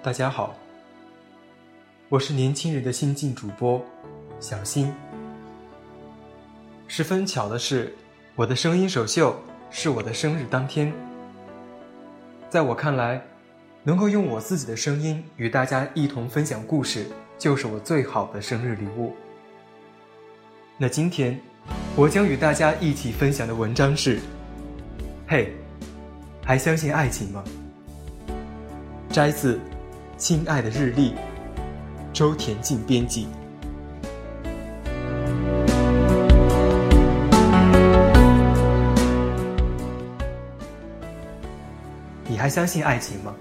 [0.00, 0.54] 大家好，
[2.08, 3.84] 我是年轻人的新晋主播
[4.38, 4.94] 小新。
[6.86, 7.92] 十分巧的是，
[8.36, 9.36] 我的声音首秀
[9.72, 10.92] 是我的生日当天。
[12.48, 13.20] 在我看来，
[13.82, 19.16] 能够用我自己的声音与大家一同分享故事，就是我最好的生日礼物。
[20.76, 21.38] 那今天，
[21.96, 24.20] 我将与大家一起分享的文章是：
[25.26, 25.52] 嘿，
[26.44, 27.42] 还相信爱情吗？
[29.10, 29.58] 摘自。
[30.18, 31.14] 亲爱的日历，
[32.12, 33.28] 周田静编辑。
[42.26, 43.32] 你还相信爱情吗？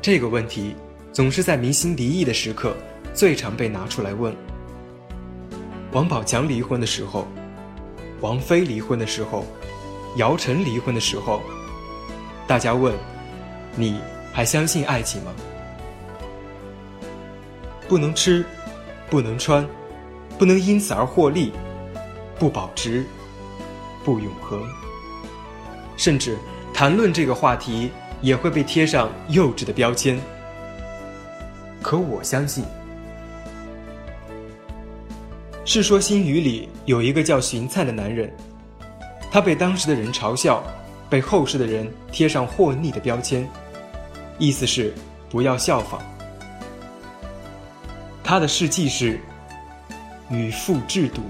[0.00, 0.74] 这个问题
[1.12, 2.74] 总是在明星离异的时刻
[3.14, 4.34] 最常被拿出来问。
[5.92, 7.28] 王宝强离婚的时候，
[8.20, 9.46] 王菲离婚的时候，
[10.16, 11.40] 姚晨离婚的时候，
[12.44, 12.92] 大家问
[13.76, 14.00] 你。
[14.32, 15.32] 还相信爱情吗？
[17.88, 18.44] 不能吃，
[19.10, 19.66] 不能穿，
[20.38, 21.52] 不能因此而获利，
[22.38, 23.04] 不保值，
[24.02, 24.62] 不永恒。
[25.96, 26.38] 甚至
[26.72, 27.90] 谈论这个话题
[28.22, 30.18] 也会被贴上幼稚的标签。
[31.82, 32.64] 可我相信，
[35.64, 38.32] 《世说新语》里有一个叫荀灿的男人，
[39.30, 40.64] 他被当时的人嘲笑，
[41.10, 43.46] 被后世的人贴上祸逆的标签。
[44.42, 44.92] 意思是
[45.30, 46.02] 不要效仿。
[48.24, 49.20] 他的事迹是
[50.28, 51.22] 与父制毒。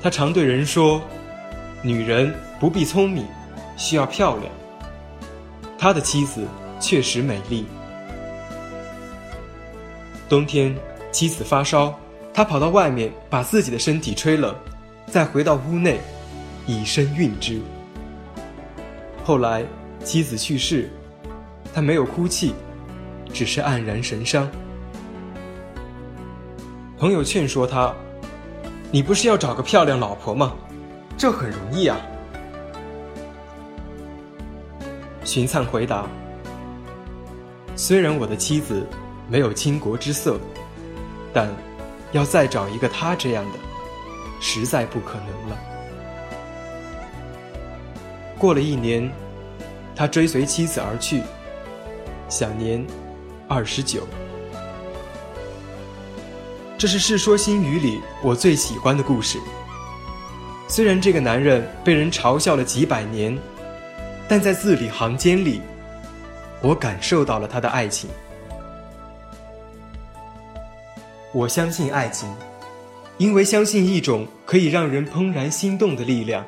[0.00, 0.98] 他常对人说
[1.84, 3.26] ：“女人不必聪明，
[3.76, 4.50] 需要漂亮。”
[5.76, 6.46] 他的妻子
[6.80, 7.66] 确实美丽。
[10.30, 10.74] 冬天，
[11.10, 11.94] 妻子发烧，
[12.32, 14.56] 他跑到外面把自己的身体吹冷，
[15.06, 16.00] 再回到屋内，
[16.66, 17.60] 以身熨之。
[19.22, 19.66] 后来，
[20.02, 20.90] 妻子去世。
[21.74, 22.54] 他没有哭泣，
[23.32, 24.48] 只是黯然神伤。
[26.98, 27.92] 朋友劝说他
[28.92, 30.52] ：“你不是要找个漂亮老婆吗？
[31.16, 31.98] 这很容易啊。”
[35.24, 36.06] 荀灿回答
[37.74, 38.86] ：“虽然我的妻子
[39.28, 40.38] 没有倾国之色，
[41.32, 41.48] 但
[42.12, 43.58] 要再找一个她这样的，
[44.40, 45.58] 实在不可能了。”
[48.38, 49.10] 过了一年，
[49.94, 51.22] 他追随妻子而去。
[52.32, 52.82] 享年
[53.46, 54.08] 二十九。
[56.78, 59.38] 这是《世说新语》里我最喜欢的故事。
[60.66, 63.38] 虽然这个男人被人嘲笑了几百年，
[64.26, 65.60] 但在字里行间里，
[66.62, 68.08] 我感受到了他的爱情。
[71.34, 72.34] 我相信爱情，
[73.18, 76.42] 因为相信一种可以让人怦然心动的力量，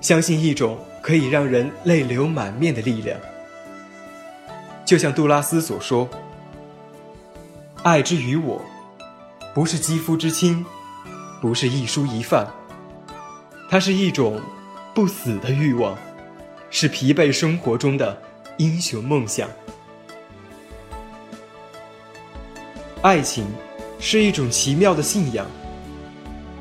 [0.00, 3.16] 相信一种可以让人泪流满面的力量。
[4.84, 6.06] 就像杜拉斯所说
[7.82, 8.60] ：“爱之于我，
[9.54, 10.64] 不是肌肤之亲，
[11.40, 12.46] 不是一蔬一饭，
[13.70, 14.38] 它是一种
[14.94, 15.96] 不死的欲望，
[16.68, 18.20] 是疲惫生活中的
[18.58, 19.48] 英雄梦想。
[23.00, 23.46] 爱情
[23.98, 25.46] 是一种奇妙的信仰，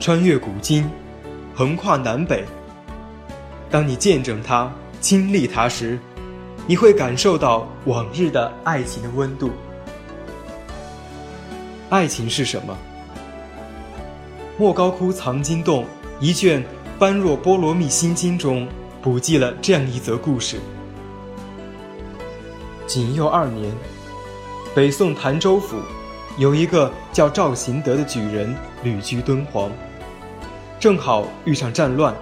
[0.00, 0.90] 穿越古今，
[1.54, 2.44] 横跨南北。
[3.70, 5.96] 当你见证它、经历它时。”
[6.68, 9.50] 你会感受到往日的爱情的温度。
[11.88, 12.76] 爱情是什么？
[14.58, 15.86] 莫高窟藏经洞
[16.20, 16.62] 一卷
[16.98, 18.68] 《般若波罗蜜心经》中
[19.00, 20.58] 补记了这样一则故事：
[22.86, 23.72] 景佑二年，
[24.74, 25.78] 北宋潭州府
[26.36, 29.70] 有一个叫赵行德的举人旅居敦煌，
[30.78, 32.14] 正好遇上战乱，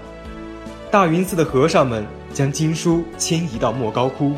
[0.88, 2.06] 大云寺的和尚们。
[2.36, 4.36] 将经书迁移到莫高窟。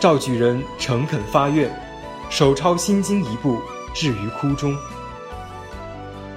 [0.00, 1.70] 赵举人诚恳发愿，
[2.28, 3.60] 手抄心经一部，
[3.94, 4.76] 置于窟中。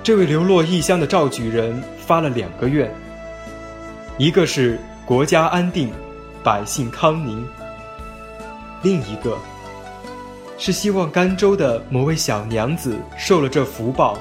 [0.04, 2.94] 这位流落异乡的赵举人发了两个愿，
[4.19, 5.92] 一个是国家安定，
[6.44, 7.44] 百姓康宁；
[8.84, 9.36] 另一个
[10.60, 14.16] 是希望甘州的某位小娘子受了这福报，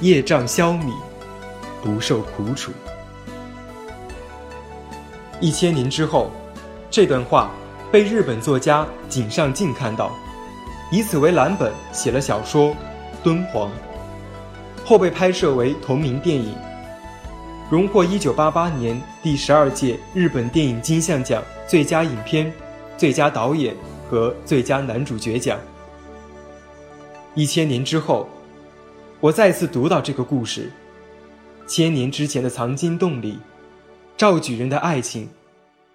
[0.00, 0.92] 业障消弭，
[1.80, 2.72] 不受苦楚。
[5.40, 6.32] 一千年之后，
[6.90, 7.50] 这段话
[7.92, 10.10] 被日本作家井上靖看到，
[10.90, 12.70] 以此为蓝本写了小说
[13.22, 13.70] 《敦煌》，
[14.84, 16.54] 后被拍摄为同名电影，
[17.70, 22.52] 荣获一九八八年第十二届日本电影金像奖最佳影片、
[22.96, 23.76] 最佳导演
[24.10, 25.56] 和最佳男主角奖。
[27.36, 28.28] 一千年之后，
[29.20, 30.72] 我再次读到这个故事，
[31.68, 33.38] 千年之前的藏经洞里。
[34.18, 35.28] 赵举人的爱情，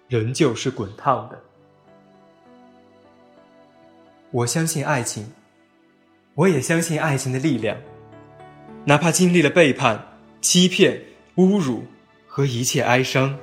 [0.08, 1.38] 仍旧是滚烫的。
[4.30, 5.30] 我相信爱情，
[6.34, 7.76] 我也相信爱情的力量。
[8.86, 10.02] 哪怕经历了背叛、
[10.40, 10.98] 欺骗、
[11.36, 11.84] 侮辱
[12.26, 13.38] 和一切哀伤，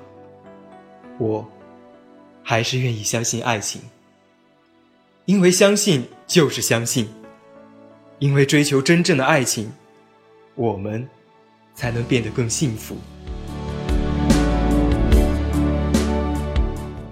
[1.20, 1.48] 我
[2.42, 3.80] 还是愿意相信爱情。
[5.26, 7.08] 因为相信就是相信，
[8.18, 9.72] 因为追求真正的爱情，
[10.56, 11.08] 我们
[11.76, 12.98] 才能变得更幸福。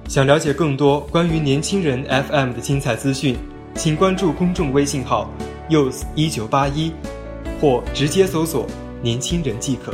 [0.10, 3.38] 想了解更多关于年轻人 FM 的精彩资讯，
[3.76, 5.30] 请关注公众微信号
[5.70, 6.92] “use 一九八一，
[7.62, 8.66] 或直接搜索
[9.04, 9.94] “年轻人”即可。